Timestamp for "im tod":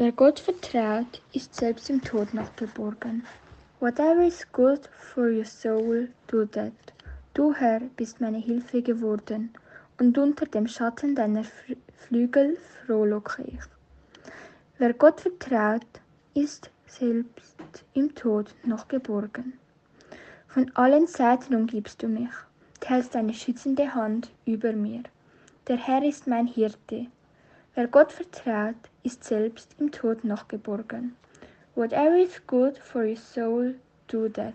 1.90-2.32, 17.94-18.54, 29.78-30.24